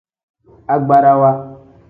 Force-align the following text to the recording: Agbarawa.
Agbarawa. 0.73 1.31